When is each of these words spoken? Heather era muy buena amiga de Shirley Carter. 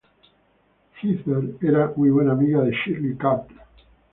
Heather 0.95 1.57
era 1.63 1.93
muy 1.95 2.09
buena 2.09 2.31
amiga 2.31 2.61
de 2.63 2.71
Shirley 2.71 3.15
Carter. 3.17 3.57